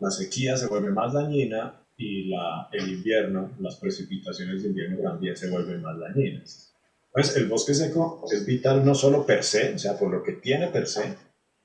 La 0.00 0.10
sequía 0.10 0.56
se 0.56 0.66
vuelve 0.66 0.90
más 0.90 1.12
dañina 1.12 1.80
y 1.96 2.28
la, 2.28 2.68
el 2.72 2.88
invierno, 2.88 3.52
las 3.60 3.76
precipitaciones 3.76 4.62
de 4.62 4.68
invierno 4.68 5.02
también 5.02 5.36
se 5.36 5.50
vuelven 5.50 5.82
más 5.82 5.98
dañinas. 5.98 6.74
Pues 7.12 7.36
el 7.36 7.46
bosque 7.46 7.74
seco 7.74 8.24
es 8.30 8.44
vital 8.44 8.84
no 8.84 8.94
solo 8.94 9.24
per 9.24 9.44
se, 9.44 9.74
o 9.74 9.78
sea, 9.78 9.96
por 9.96 10.10
lo 10.10 10.22
que 10.22 10.32
tiene 10.32 10.68
per 10.68 10.86
se, 10.86 11.16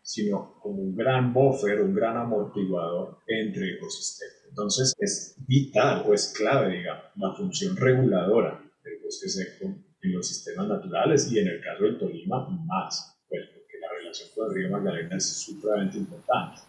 sino 0.02 0.60
como 0.62 0.82
un 0.82 0.96
gran 0.96 1.34
buffer, 1.34 1.82
un 1.82 1.94
gran 1.94 2.18
amortiguador 2.18 3.20
entre 3.28 3.76
ecosistemas. 3.76 4.38
Entonces 4.50 4.94
es 4.98 5.36
vital 5.48 6.03
o 6.08 6.13
es 6.13 6.34
clave, 6.36 6.77
digamos, 6.77 7.06
la 7.15 7.34
función 7.34 7.77
reguladora 7.77 8.60
del 8.84 9.00
bosque 9.03 9.29
seco 9.29 9.65
en 10.01 10.13
los 10.13 10.27
sistemas 10.27 10.68
naturales 10.68 11.32
y 11.32 11.39
en 11.39 11.48
el 11.48 11.62
caso 11.62 11.84
del 11.84 11.98
Tolima 11.98 12.48
más, 12.65 13.18
pues, 13.27 13.48
porque 13.53 13.79
la 13.79 13.98
relación 14.00 14.29
con 14.36 14.50
el 14.50 14.56
río 14.56 14.70
Magdalena 14.70 15.18
es 15.18 15.41
supremamente 15.41 15.98
importante. 15.98 16.62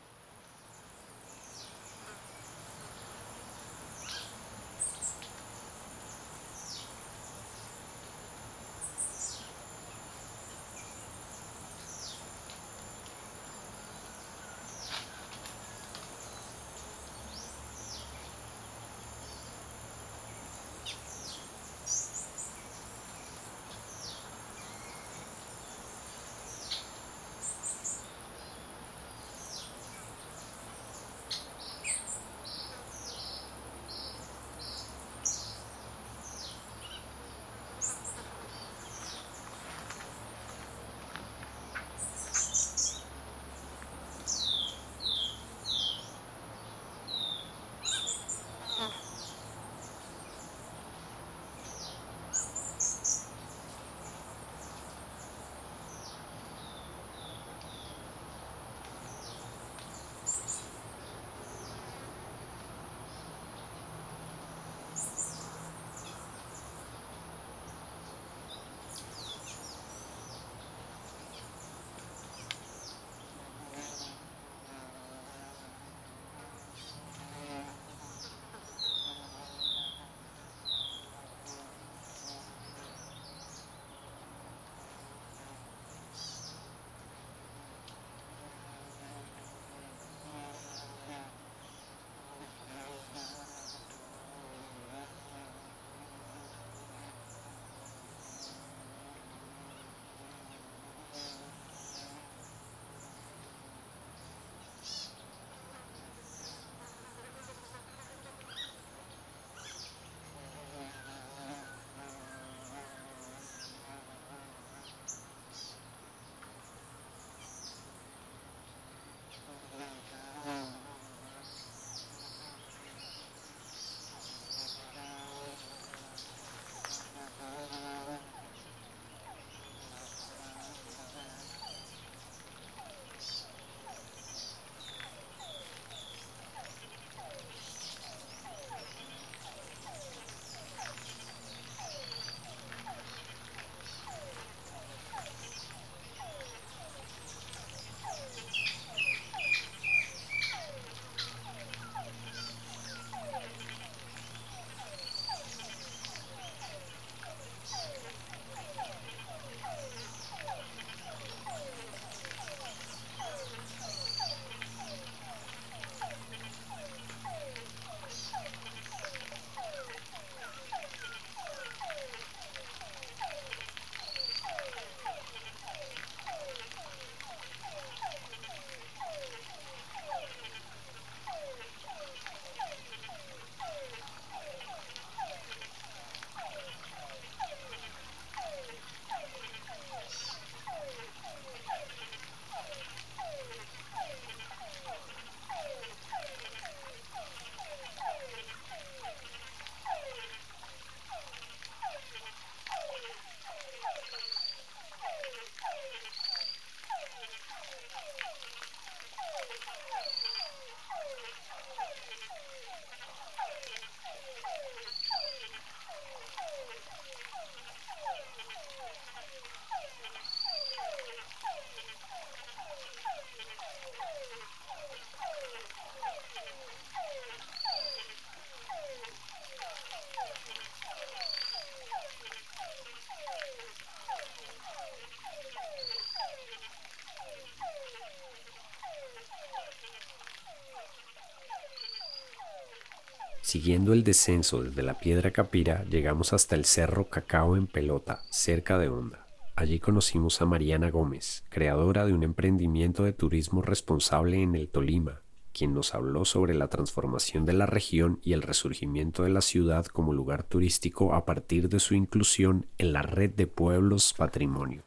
Siguiendo 243.50 243.92
el 243.94 244.04
descenso 244.04 244.62
desde 244.62 244.84
la 244.84 245.00
Piedra 245.00 245.32
Capira, 245.32 245.84
llegamos 245.90 246.32
hasta 246.32 246.54
el 246.54 246.64
Cerro 246.64 247.08
Cacao 247.10 247.56
en 247.56 247.66
Pelota, 247.66 248.22
cerca 248.30 248.78
de 248.78 248.86
Honda. 248.88 249.26
Allí 249.56 249.80
conocimos 249.80 250.40
a 250.40 250.46
Mariana 250.46 250.88
Gómez, 250.88 251.42
creadora 251.48 252.06
de 252.06 252.12
un 252.12 252.22
emprendimiento 252.22 253.02
de 253.02 253.12
turismo 253.12 253.60
responsable 253.60 254.40
en 254.40 254.54
el 254.54 254.68
Tolima, 254.68 255.22
quien 255.52 255.74
nos 255.74 255.96
habló 255.96 256.24
sobre 256.24 256.54
la 256.54 256.68
transformación 256.68 257.44
de 257.44 257.54
la 257.54 257.66
región 257.66 258.20
y 258.22 258.34
el 258.34 258.42
resurgimiento 258.42 259.24
de 259.24 259.30
la 259.30 259.40
ciudad 259.40 259.84
como 259.86 260.12
lugar 260.12 260.44
turístico 260.44 261.12
a 261.12 261.24
partir 261.24 261.68
de 261.68 261.80
su 261.80 261.96
inclusión 261.96 262.66
en 262.78 262.92
la 262.92 263.02
red 263.02 263.30
de 263.30 263.48
pueblos 263.48 264.14
patrimonio. 264.16 264.84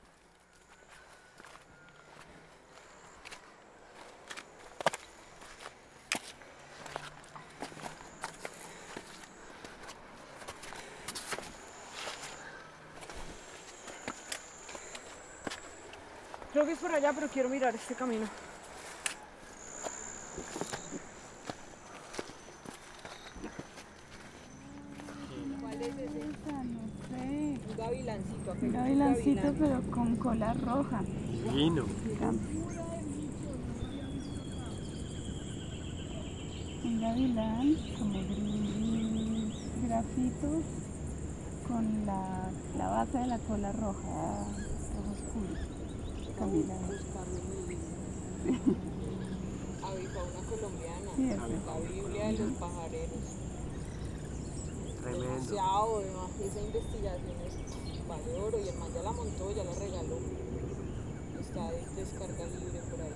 Allá, 16.94 17.12
pero 17.12 17.28
quiero 17.28 17.50
mirar 17.50 17.74
este 17.74 17.96
camino. 17.96 18.28
¿Cuál 25.60 25.82
es 25.82 25.88
ese? 25.88 26.20
Esa, 26.20 26.64
no 26.64 26.82
sé. 27.10 27.60
Un 28.62 28.72
gavilancito. 28.74 29.48
Un 29.48 29.56
pero 29.56 29.82
con 29.90 30.16
cola 30.18 30.54
roja. 30.54 31.02
Vino. 31.52 31.86
Un 36.84 37.02
gavilán 37.02 37.76
como 37.98 38.20
gris 38.20 39.56
grafito 39.88 40.62
con 41.68 42.06
la, 42.06 42.52
la 42.78 42.88
base 42.88 43.18
de 43.18 43.28
la 43.28 43.40
cola 43.40 43.72
roja, 43.72 44.46
rojo 44.94 45.12
oscuro. 45.12 45.73
Camila. 46.38 46.76
Avifauna 49.84 50.42
colombiana. 50.50 51.12
Sí, 51.16 51.24
ese. 51.30 51.38
La 51.66 51.80
Biblia 51.80 52.28
de 52.28 52.34
los 52.34 52.54
pajareros. 52.54 53.24
Tremendo. 55.02 55.34
Demasiado, 55.34 55.98
además, 55.98 56.32
esa 56.42 56.62
investigación 56.62 57.38
es 57.46 58.08
vale 58.08 58.34
oro 58.42 58.60
y 58.60 58.68
el 58.68 58.78
man 58.78 58.90
ya 58.94 59.04
la 59.04 59.12
montó, 59.12 59.52
ya 59.56 59.64
la 59.64 59.74
regaló. 59.74 60.18
Está 61.40 61.72
de 61.72 61.86
descarga 61.96 62.46
libre 62.46 62.80
por 62.90 63.02
ahí. 63.02 63.14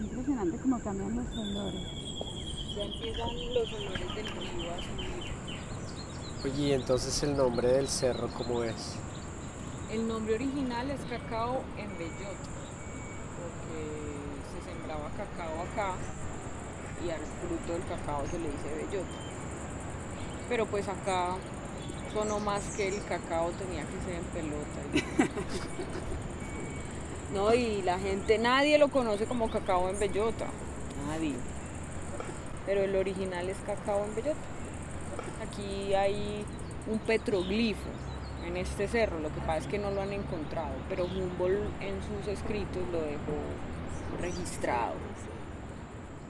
Impresionante 0.00 0.58
como 0.58 0.80
cambian 0.80 1.16
los 1.16 1.38
olores. 1.38 1.86
Ya 2.76 2.82
empiezan 2.82 3.54
los 3.54 3.72
olores 3.72 4.14
del 4.14 4.26
río 4.26 4.70
a 4.72 4.76
subir. 4.82 5.24
Oye, 6.44 6.62
¿y 6.62 6.72
entonces 6.72 7.22
el 7.22 7.36
nombre 7.36 7.68
del 7.68 7.88
cerro 7.88 8.28
cómo 8.36 8.62
es? 8.62 8.96
El 9.96 10.04
nombre 10.08 10.34
original 10.34 10.90
es 10.90 11.00
cacao 11.08 11.62
en 11.78 11.88
bellota, 11.96 12.50
porque 13.40 13.80
se 14.52 14.60
sembraba 14.70 15.08
cacao 15.16 15.62
acá 15.72 15.94
y 17.02 17.08
al 17.08 17.24
fruto 17.40 17.72
del 17.72 17.82
cacao 17.88 18.22
se 18.30 18.38
le 18.38 18.50
dice 18.50 18.74
bellota. 18.74 19.16
Pero 20.50 20.66
pues 20.66 20.86
acá 20.86 21.38
sonó 22.12 22.38
más 22.40 22.76
que 22.76 22.88
el 22.88 23.02
cacao 23.06 23.52
tenía 23.52 23.86
que 23.86 23.98
ser 24.04 24.16
en 24.16 24.24
pelota. 24.34 24.82
no, 27.34 27.54
y 27.54 27.80
la 27.80 27.98
gente, 27.98 28.36
nadie 28.36 28.76
lo 28.76 28.88
conoce 28.88 29.24
como 29.24 29.50
cacao 29.50 29.88
en 29.88 29.98
bellota, 29.98 30.48
nadie. 31.08 31.36
Pero 32.66 32.82
el 32.82 32.94
original 32.96 33.48
es 33.48 33.56
cacao 33.64 34.04
en 34.04 34.14
bellota. 34.14 34.44
Aquí 35.42 35.94
hay 35.94 36.44
un 36.86 36.98
petroglifo 36.98 37.88
en 38.44 38.56
este 38.56 38.88
cerro, 38.88 39.20
lo 39.20 39.32
que 39.32 39.40
pasa 39.40 39.58
es 39.58 39.66
que 39.66 39.78
no 39.78 39.90
lo 39.90 40.02
han 40.02 40.12
encontrado, 40.12 40.74
pero 40.88 41.04
Humboldt 41.04 41.82
en 41.82 42.00
sus 42.02 42.26
escritos 42.32 42.82
lo 42.92 43.00
dejó 43.02 43.36
registrado, 44.20 44.94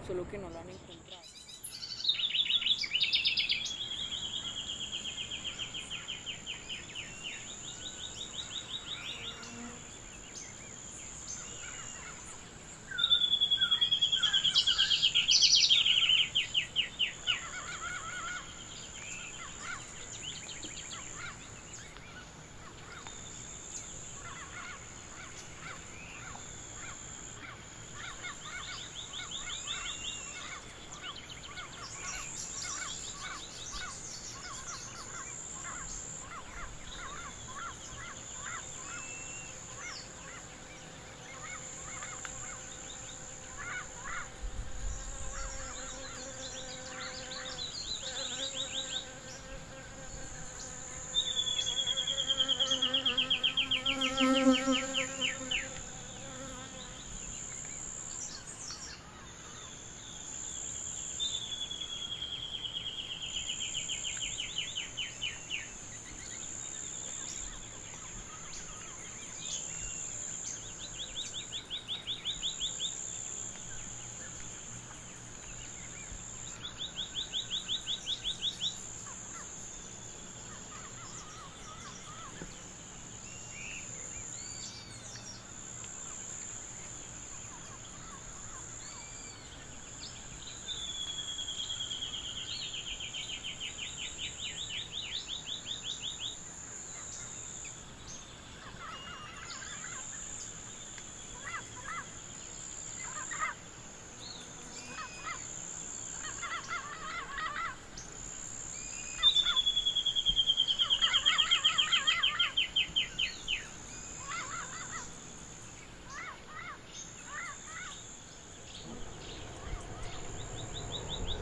solo 0.06 0.28
que 0.30 0.38
no 0.38 0.48
lo 0.50 0.58
han 0.58 0.68
encontrado. 0.68 0.95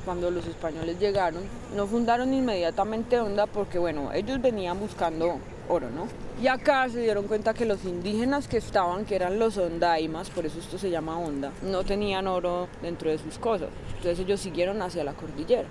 Cuando 0.05 0.31
los 0.31 0.47
españoles 0.47 0.99
llegaron, 0.99 1.43
no 1.75 1.87
fundaron 1.87 2.33
inmediatamente 2.33 3.19
Honda 3.19 3.47
porque, 3.47 3.79
bueno, 3.79 4.13
ellos 4.13 4.41
venían 4.41 4.79
buscando 4.79 5.39
oro, 5.69 5.89
¿no? 5.91 6.07
Y 6.43 6.49
acá 6.49 6.89
se 6.89 7.01
dieron 7.01 7.27
cuenta 7.27 7.55
que 7.55 7.65
los 7.65 7.85
indígenas 7.85 8.49
que 8.49 8.59
estaban, 8.59 9.05
que 9.05 9.15
eran 9.15 9.39
los 9.39 9.57
ondaimas, 9.57 10.31
por 10.31 10.45
eso 10.47 10.59
esto 10.59 10.79
se 10.79 10.91
llama 10.91 11.19
Honda, 11.19 11.53
no 11.63 11.85
tenían 11.85 12.27
oro 12.27 12.69
dentro 12.83 13.11
de 13.11 13.19
sus 13.19 13.39
cosas. 13.39 13.69
Entonces 13.97 14.19
ellos 14.19 14.41
siguieron 14.41 14.83
hacia 14.83 15.05
la 15.05 15.15
cordillera 15.15 15.69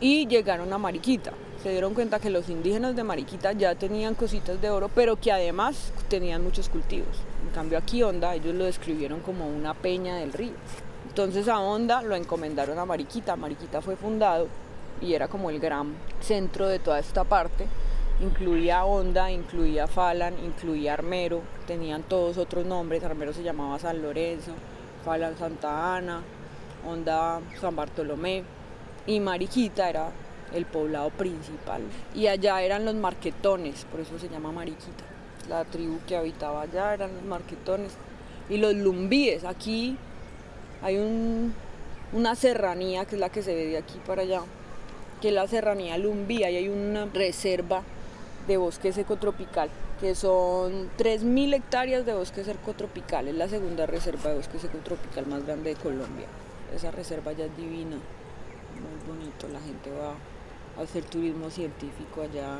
y 0.00 0.26
llegaron 0.26 0.72
a 0.72 0.78
Mariquita. 0.78 1.32
Se 1.62 1.70
dieron 1.70 1.94
cuenta 1.94 2.20
que 2.20 2.30
los 2.30 2.48
indígenas 2.48 2.94
de 2.94 3.02
Mariquita 3.02 3.52
ya 3.52 3.74
tenían 3.74 4.14
cositas 4.14 4.60
de 4.60 4.70
oro, 4.70 4.88
pero 4.94 5.16
que 5.16 5.32
además 5.32 5.92
tenían 6.08 6.44
muchos 6.44 6.68
cultivos. 6.68 7.16
En 7.46 7.54
cambio 7.54 7.78
aquí 7.78 8.02
Honda, 8.02 8.34
ellos 8.34 8.54
lo 8.54 8.66
describieron 8.66 9.20
como 9.20 9.48
una 9.48 9.74
peña 9.74 10.16
del 10.16 10.32
río. 10.32 10.52
Entonces 11.16 11.48
a 11.48 11.60
Honda 11.60 12.02
lo 12.02 12.14
encomendaron 12.14 12.78
a 12.78 12.84
Mariquita. 12.84 13.36
Mariquita 13.36 13.80
fue 13.80 13.96
fundado 13.96 14.48
y 15.00 15.14
era 15.14 15.28
como 15.28 15.48
el 15.48 15.58
gran 15.58 15.94
centro 16.20 16.68
de 16.68 16.78
toda 16.78 16.98
esta 16.98 17.24
parte. 17.24 17.66
Incluía 18.20 18.84
Honda, 18.84 19.30
incluía 19.30 19.86
Falan, 19.86 20.34
incluía 20.44 20.92
Armero, 20.92 21.40
tenían 21.66 22.02
todos 22.02 22.36
otros 22.36 22.66
nombres. 22.66 23.02
Armero 23.02 23.32
se 23.32 23.42
llamaba 23.42 23.78
San 23.78 24.02
Lorenzo, 24.02 24.52
Falan 25.06 25.38
Santa 25.38 25.96
Ana, 25.96 26.20
Honda 26.86 27.40
San 27.62 27.74
Bartolomé. 27.74 28.44
y 29.06 29.18
Mariquita 29.18 29.88
era 29.88 30.10
el 30.52 30.66
poblado 30.66 31.08
principal. 31.08 31.80
Y 32.14 32.26
allá 32.26 32.60
eran 32.60 32.84
los 32.84 32.94
marquetones, 32.94 33.86
por 33.86 34.00
eso 34.00 34.18
se 34.18 34.28
llama 34.28 34.52
Mariquita. 34.52 35.04
La 35.48 35.64
tribu 35.64 35.98
que 36.06 36.14
habitaba 36.14 36.60
allá 36.60 36.92
eran 36.92 37.14
los 37.14 37.24
marquetones. 37.24 37.92
Y 38.50 38.58
los 38.58 38.74
lumbíes, 38.74 39.44
aquí 39.44 39.96
hay 40.82 40.98
un, 40.98 41.54
una 42.12 42.34
serranía 42.34 43.04
que 43.04 43.16
es 43.16 43.20
la 43.20 43.28
que 43.28 43.42
se 43.42 43.54
ve 43.54 43.66
de 43.66 43.78
aquí 43.78 44.00
para 44.06 44.22
allá, 44.22 44.42
que 45.20 45.28
es 45.28 45.34
la 45.34 45.46
serranía 45.46 45.98
lumbía 45.98 46.50
y 46.50 46.56
hay 46.56 46.68
una 46.68 47.06
reserva 47.06 47.82
de 48.46 48.56
bosque 48.56 48.92
seco 48.92 49.16
tropical, 49.16 49.70
que 50.00 50.14
son 50.14 50.90
3.000 50.98 51.54
hectáreas 51.54 52.06
de 52.06 52.14
bosque 52.14 52.44
seco 52.44 52.74
tropical. 52.74 53.28
Es 53.28 53.34
la 53.34 53.48
segunda 53.48 53.86
reserva 53.86 54.30
de 54.30 54.36
bosque 54.36 54.58
seco 54.58 54.78
tropical 54.78 55.26
más 55.26 55.44
grande 55.44 55.70
de 55.70 55.76
Colombia. 55.76 56.26
Esa 56.74 56.90
reserva 56.90 57.32
ya 57.32 57.46
es 57.46 57.56
divina, 57.56 57.96
muy 57.96 59.16
bonito, 59.16 59.48
la 59.48 59.60
gente 59.60 59.90
va 59.90 60.14
a 60.78 60.84
hacer 60.84 61.04
turismo 61.04 61.50
científico 61.50 62.22
allá. 62.22 62.58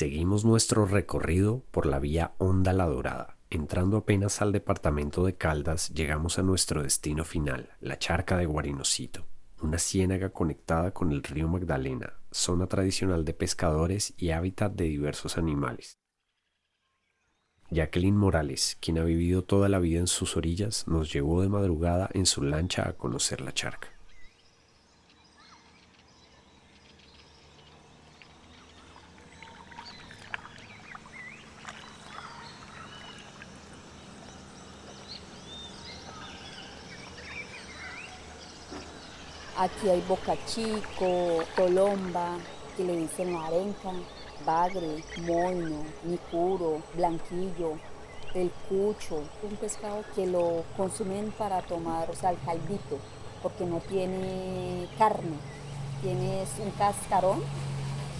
Seguimos 0.00 0.46
nuestro 0.46 0.86
recorrido 0.86 1.62
por 1.70 1.84
la 1.84 1.98
vía 1.98 2.32
Honda 2.38 2.72
La 2.72 2.86
Dorada. 2.86 3.36
Entrando 3.50 3.98
apenas 3.98 4.40
al 4.40 4.50
departamento 4.50 5.26
de 5.26 5.34
Caldas, 5.34 5.90
llegamos 5.90 6.38
a 6.38 6.42
nuestro 6.42 6.82
destino 6.82 7.22
final, 7.22 7.68
la 7.82 7.98
charca 7.98 8.38
de 8.38 8.46
Guarinocito, 8.46 9.26
una 9.60 9.76
ciénaga 9.76 10.30
conectada 10.30 10.94
con 10.94 11.12
el 11.12 11.22
río 11.22 11.48
Magdalena, 11.48 12.14
zona 12.30 12.66
tradicional 12.66 13.26
de 13.26 13.34
pescadores 13.34 14.14
y 14.16 14.30
hábitat 14.30 14.72
de 14.72 14.84
diversos 14.84 15.36
animales. 15.36 15.98
Jacqueline 17.68 18.16
Morales, 18.16 18.78
quien 18.80 18.96
ha 18.96 19.04
vivido 19.04 19.44
toda 19.44 19.68
la 19.68 19.80
vida 19.80 20.00
en 20.00 20.06
sus 20.06 20.34
orillas, 20.34 20.88
nos 20.88 21.12
llevó 21.12 21.42
de 21.42 21.50
madrugada 21.50 22.08
en 22.14 22.24
su 22.24 22.42
lancha 22.42 22.88
a 22.88 22.94
conocer 22.94 23.42
la 23.42 23.52
charca. 23.52 23.99
Aquí 39.60 39.90
hay 39.90 40.00
Boca 40.08 40.34
Chico, 40.46 41.44
Colomba, 41.54 42.38
que 42.74 42.82
le 42.82 42.96
dicen 42.96 43.36
arenca, 43.36 43.92
bagre, 44.46 45.04
moino, 45.18 45.84
nicuro, 46.02 46.80
blanquillo, 46.94 47.74
el 48.32 48.50
cucho, 48.70 49.22
un 49.42 49.56
pescado 49.56 50.02
que 50.14 50.26
lo 50.26 50.64
consumen 50.78 51.30
para 51.32 51.60
tomar, 51.60 52.08
o 52.08 52.14
sea, 52.14 52.30
el 52.30 52.40
caldito, 52.40 52.96
porque 53.42 53.66
no 53.66 53.80
tiene 53.80 54.88
carne, 54.96 55.36
tiene 56.00 56.42
un 56.64 56.70
cascarón 56.78 57.42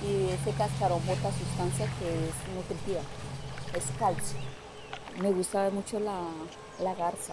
y 0.07 0.29
ese 0.33 0.53
cascarón 0.59 1.01
bota 1.07 1.33
sustancia 1.33 1.87
que 1.99 2.29
es 2.29 2.55
nutritiva, 2.55 3.01
es 3.75 3.85
calcio. 3.99 4.39
Me 5.23 5.33
gusta 5.33 5.71
mucho 5.71 6.01
la, 6.01 6.21
la 6.83 6.95
garza, 6.95 7.33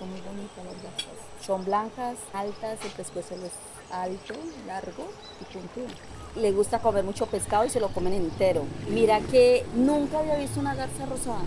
son 0.00 0.10
muy 0.10 0.20
bonitas 0.22 0.64
las 0.64 0.82
garzas. 0.82 1.44
Son 1.44 1.64
blancas, 1.64 2.16
altas, 2.32 2.78
el 2.82 2.90
pescuezo 2.92 3.34
es 3.34 3.52
alto, 3.92 4.34
largo 4.66 5.08
y 5.40 5.44
puntudo. 5.52 5.94
Le 6.36 6.52
gusta 6.52 6.80
comer 6.80 7.04
mucho 7.04 7.26
pescado 7.26 7.66
y 7.66 7.70
se 7.70 7.80
lo 7.80 7.88
comen 7.88 8.14
entero. 8.14 8.64
Mira 8.88 9.20
que 9.20 9.64
nunca 9.74 10.20
había 10.20 10.36
visto 10.36 10.58
una 10.58 10.74
garza 10.74 11.04
rosada. 11.04 11.44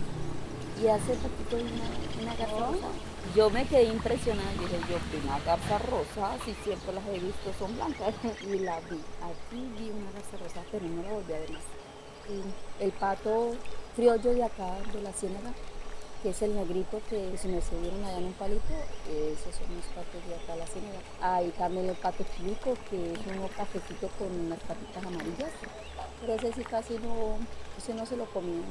Y 0.81 0.87
hace 0.87 1.15
poquito 1.15 1.57
vi 1.57 1.63
una, 1.63 2.23
una 2.23 2.35
garza 2.35 2.59
rosada. 2.59 2.93
Yo 3.35 3.49
me 3.49 3.65
quedé 3.65 3.85
impresionada. 3.85 4.51
Dije 4.51 4.77
yo, 4.87 4.97
una 5.23 5.39
garza 5.39 5.79
rosa, 5.79 6.37
si 6.45 6.53
siempre 6.63 6.93
las 6.93 7.07
he 7.07 7.19
visto 7.19 7.51
son 7.57 7.75
blancas. 7.75 8.13
Y 8.43 8.59
la 8.59 8.79
vi. 8.81 8.99
Aquí 9.23 9.67
vi 9.79 9.89
una 9.89 10.11
garza 10.11 10.37
rosada, 10.37 10.65
pero 10.71 10.85
no 10.85 11.01
la 11.01 11.13
volví 11.13 11.33
a 11.33 11.39
ver 11.39 11.51
más. 11.51 11.63
Y 12.29 12.83
el 12.83 12.91
pato 12.91 13.51
criollo 13.95 14.33
de 14.33 14.43
acá, 14.43 14.77
de 14.93 15.01
la 15.01 15.11
ciénaga, 15.11 15.53
que 16.23 16.29
es 16.29 16.41
el 16.41 16.55
negrito 16.55 17.01
que 17.09 17.37
se 17.37 17.49
me 17.49 17.61
subieron 17.61 18.01
allá 18.05 18.17
en 18.17 18.27
un 18.27 18.33
palito, 18.33 18.73
esos 19.11 19.53
son 19.53 19.75
los 19.75 19.85
patos 19.87 20.23
de 20.25 20.35
acá 20.35 20.55
la 20.55 20.65
ciénaga. 20.65 20.99
Hay 21.19 21.49
también 21.49 21.89
el 21.89 21.95
pato 21.97 22.23
chico, 22.37 22.77
que 22.89 23.11
es 23.11 23.19
un 23.27 23.45
cafecito 23.49 24.07
con 24.17 24.31
unas 24.31 24.59
patitas 24.61 25.03
amarillas, 25.03 25.51
pero 26.21 26.33
ese 26.35 26.53
sí 26.53 26.63
casi 26.63 26.93
no, 26.99 27.35
ese 27.77 27.93
no 27.93 28.05
se 28.05 28.15
lo 28.15 28.25
comían, 28.27 28.63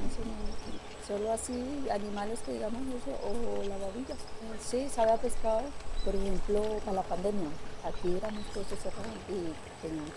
solo 1.06 1.30
así 1.30 1.86
animales 1.92 2.40
que 2.40 2.52
digamos 2.52 2.80
eso, 2.88 3.12
o 3.20 3.62
la 3.64 3.76
babilla. 3.76 4.16
Sí, 4.58 4.88
sabe 4.88 5.12
a 5.12 5.16
pescado, 5.18 5.64
por 6.06 6.16
ejemplo, 6.16 6.62
para 6.86 6.96
la 6.96 7.02
pandemia, 7.02 7.48
aquí 7.84 8.16
éramos 8.16 8.46
todos 8.54 8.66
y 9.28 9.52
teníamos 9.82 10.10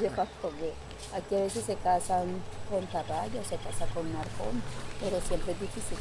que 0.00 0.08
para 0.14 0.30
comer. 0.40 0.74
Aquí 1.12 1.34
a 1.34 1.40
veces 1.40 1.64
se 1.64 1.74
casan 1.74 2.40
con 2.70 2.86
tarraya, 2.86 3.42
se 3.42 3.56
casa 3.56 3.84
con 3.92 4.12
narcón, 4.12 4.62
pero 5.00 5.20
siempre 5.20 5.54
es 5.54 5.60
difícil. 5.60 5.98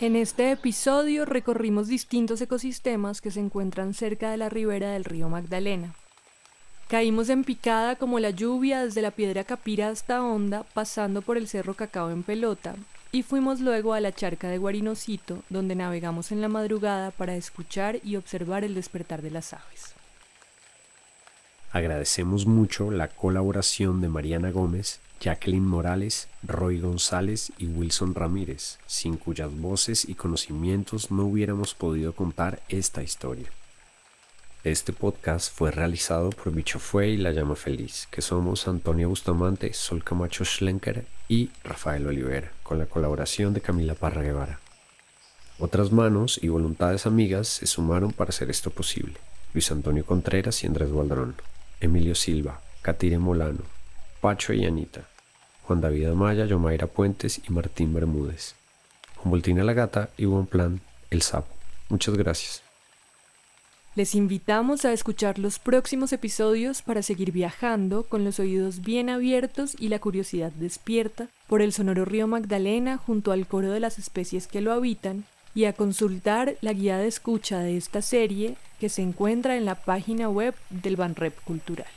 En 0.00 0.14
este 0.14 0.52
episodio 0.52 1.24
recorrimos 1.24 1.88
distintos 1.88 2.40
ecosistemas 2.40 3.20
que 3.20 3.32
se 3.32 3.40
encuentran 3.40 3.94
cerca 3.94 4.30
de 4.30 4.36
la 4.36 4.48
ribera 4.48 4.92
del 4.92 5.04
río 5.04 5.28
Magdalena. 5.28 5.92
Caímos 6.86 7.28
en 7.30 7.42
picada 7.42 7.96
como 7.96 8.20
la 8.20 8.30
lluvia 8.30 8.84
desde 8.84 9.02
la 9.02 9.10
piedra 9.10 9.42
Capira 9.42 9.88
hasta 9.88 10.22
Honda, 10.22 10.64
pasando 10.72 11.20
por 11.20 11.36
el 11.36 11.48
cerro 11.48 11.74
Cacao 11.74 12.10
en 12.10 12.22
pelota, 12.22 12.76
y 13.10 13.24
fuimos 13.24 13.58
luego 13.58 13.92
a 13.92 13.98
la 13.98 14.12
charca 14.12 14.48
de 14.48 14.58
Guarinocito, 14.58 15.42
donde 15.48 15.74
navegamos 15.74 16.30
en 16.30 16.42
la 16.42 16.48
madrugada 16.48 17.10
para 17.10 17.34
escuchar 17.34 17.98
y 18.04 18.14
observar 18.14 18.62
el 18.62 18.76
despertar 18.76 19.20
de 19.20 19.32
las 19.32 19.52
aves. 19.52 19.94
Agradecemos 21.72 22.46
mucho 22.46 22.92
la 22.92 23.08
colaboración 23.08 24.00
de 24.00 24.08
Mariana 24.08 24.52
Gómez 24.52 25.00
Jacqueline 25.20 25.66
Morales, 25.66 26.28
Roy 26.42 26.80
González 26.80 27.52
y 27.58 27.66
Wilson 27.66 28.14
Ramírez, 28.14 28.78
sin 28.86 29.16
cuyas 29.16 29.52
voces 29.52 30.08
y 30.08 30.14
conocimientos 30.14 31.10
no 31.10 31.24
hubiéramos 31.24 31.74
podido 31.74 32.12
contar 32.12 32.60
esta 32.68 33.02
historia. 33.02 33.48
Este 34.64 34.92
podcast 34.92 35.52
fue 35.52 35.70
realizado 35.70 36.30
por 36.30 36.52
Bicho 36.52 36.78
Fue 36.78 37.08
y 37.08 37.16
La 37.16 37.32
Llama 37.32 37.56
Feliz, 37.56 38.06
que 38.10 38.22
somos 38.22 38.68
Antonio 38.68 39.08
Bustamante, 39.08 39.72
Sol 39.72 40.04
Camacho 40.04 40.44
Schlenker 40.44 41.06
y 41.28 41.50
Rafael 41.64 42.06
Olivera, 42.06 42.52
con 42.62 42.78
la 42.78 42.86
colaboración 42.86 43.54
de 43.54 43.60
Camila 43.60 43.94
Parra 43.94 44.22
Guevara. 44.22 44.60
Otras 45.58 45.90
manos 45.90 46.38
y 46.42 46.48
voluntades 46.48 47.06
amigas 47.06 47.48
se 47.48 47.66
sumaron 47.66 48.12
para 48.12 48.30
hacer 48.30 48.50
esto 48.50 48.70
posible. 48.70 49.14
Luis 49.54 49.70
Antonio 49.72 50.04
Contreras 50.04 50.62
y 50.62 50.68
Andrés 50.68 50.90
Gualdrón, 50.90 51.34
Emilio 51.80 52.14
Silva, 52.14 52.60
Catire 52.82 53.18
Molano, 53.18 53.62
Pacho 54.20 54.52
y 54.52 54.64
Anita, 54.64 55.08
Juan 55.64 55.80
David 55.80 56.06
Amaya, 56.06 56.46
Yomaira 56.46 56.86
Puentes 56.86 57.40
y 57.48 57.52
Martín 57.52 57.94
Bermúdez. 57.94 58.54
Humboltina 59.22 59.64
la 59.64 59.72
Gata 59.72 60.10
y 60.16 60.24
Buen 60.24 60.46
Plan, 60.46 60.80
El 61.10 61.22
Sapo. 61.22 61.54
Muchas 61.88 62.16
gracias. 62.16 62.62
Les 63.94 64.14
invitamos 64.14 64.84
a 64.84 64.92
escuchar 64.92 65.40
los 65.40 65.58
próximos 65.58 66.12
episodios 66.12 66.82
para 66.82 67.02
seguir 67.02 67.32
viajando 67.32 68.04
con 68.04 68.24
los 68.24 68.38
oídos 68.38 68.82
bien 68.82 69.10
abiertos 69.10 69.74
y 69.76 69.88
la 69.88 69.98
curiosidad 69.98 70.52
despierta 70.52 71.28
por 71.48 71.62
el 71.62 71.72
sonoro 71.72 72.04
río 72.04 72.28
Magdalena 72.28 72.96
junto 72.96 73.32
al 73.32 73.46
coro 73.48 73.72
de 73.72 73.80
las 73.80 73.98
especies 73.98 74.46
que 74.46 74.60
lo 74.60 74.72
habitan 74.72 75.24
y 75.52 75.64
a 75.64 75.72
consultar 75.72 76.56
la 76.60 76.72
guía 76.72 76.98
de 76.98 77.08
escucha 77.08 77.58
de 77.58 77.76
esta 77.76 78.00
serie 78.00 78.56
que 78.78 78.88
se 78.88 79.02
encuentra 79.02 79.56
en 79.56 79.64
la 79.64 79.74
página 79.74 80.28
web 80.28 80.54
del 80.70 80.94
Banrep 80.94 81.34
Cultural. 81.42 81.88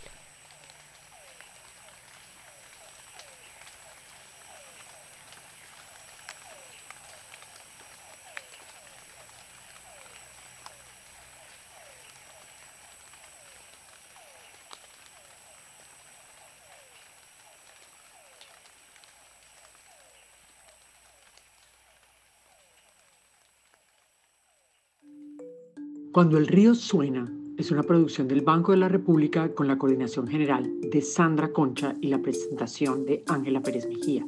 Cuando 26.12 26.38
el 26.38 26.48
río 26.48 26.76
suena 26.76 27.34
es 27.58 27.72
una 27.72 27.84
producción 27.84 28.28
del 28.28 28.42
Banco 28.42 28.74
de 28.74 28.78
la 28.80 28.90
República 28.90 29.54
con 29.56 29.70
la 29.70 29.78
coordinación 29.78 30.28
general 30.28 30.70
de 30.82 31.02
Sandra 31.02 31.54
Concha 31.54 31.96
y 32.02 32.08
la 32.08 32.22
presentación 32.22 33.06
de 33.06 33.24
Ángela 33.28 33.62
Pérez 33.62 33.88
Mejía, 33.88 34.28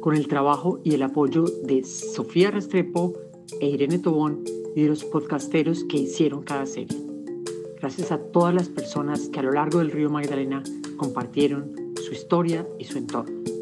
con 0.00 0.16
el 0.16 0.26
trabajo 0.26 0.80
y 0.82 0.94
el 0.94 1.04
apoyo 1.04 1.44
de 1.62 1.84
Sofía 1.84 2.50
Restrepo 2.50 3.12
e 3.60 3.68
Irene 3.68 4.00
Tobón 4.00 4.42
y 4.74 4.82
de 4.82 4.88
los 4.88 5.04
podcasteros 5.04 5.84
que 5.84 5.98
hicieron 5.98 6.42
cada 6.42 6.66
serie. 6.66 6.98
gracias 7.80 8.10
a 8.10 8.18
todas 8.18 8.52
las 8.52 8.68
personas 8.68 9.28
que 9.28 9.38
a 9.38 9.44
lo 9.44 9.52
largo 9.52 9.78
del 9.78 9.92
río 9.92 10.10
Magdalena 10.10 10.64
compartieron 10.96 11.72
su 12.04 12.12
historia 12.12 12.66
y 12.80 12.84
su 12.84 12.98
entorno. 12.98 13.53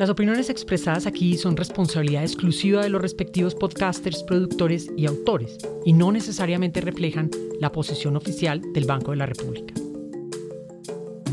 Las 0.00 0.08
opiniones 0.08 0.48
expresadas 0.48 1.04
aquí 1.04 1.36
son 1.36 1.58
responsabilidad 1.58 2.22
exclusiva 2.22 2.82
de 2.82 2.88
los 2.88 3.02
respectivos 3.02 3.54
podcasters, 3.54 4.22
productores 4.22 4.90
y 4.96 5.04
autores, 5.04 5.58
y 5.84 5.92
no 5.92 6.10
necesariamente 6.10 6.80
reflejan 6.80 7.30
la 7.60 7.70
posición 7.70 8.16
oficial 8.16 8.62
del 8.72 8.86
Banco 8.86 9.10
de 9.10 9.18
la 9.18 9.26
República. 9.26 9.74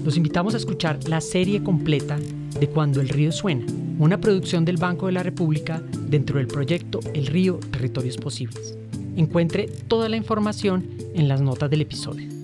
Los 0.04 0.18
invitamos 0.18 0.54
a 0.54 0.58
escuchar 0.58 1.00
la 1.08 1.22
serie 1.22 1.64
completa 1.64 2.18
de 2.60 2.68
Cuando 2.68 3.00
el 3.00 3.08
río 3.08 3.32
suena, 3.32 3.66
una 4.00 4.20
producción 4.20 4.66
del 4.66 4.76
Banco 4.76 5.06
de 5.06 5.14
la 5.14 5.24
República 5.24 5.82
dentro 6.10 6.38
del 6.38 6.48
proyecto 6.48 7.00
El 7.14 7.28
río 7.28 7.62
Territorios 7.72 8.18
Posibles. 8.18 8.78
Encuentre 9.16 9.68
toda 9.88 10.10
la 10.10 10.18
información 10.18 10.86
en 11.14 11.30
las 11.30 11.40
notas 11.40 11.70
del 11.70 11.84
episodio. 11.84 12.37